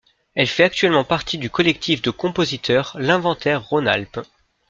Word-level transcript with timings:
Elle 0.33 0.47
fait 0.47 0.63
actuellement 0.63 1.03
partie 1.03 1.37
du 1.37 1.51
collectif 1.51 2.01
de 2.01 2.09
compositeurs 2.09 2.95
L'Inventaire 2.99 3.63
Rhône 3.63 3.87
Alpes. 3.87 4.17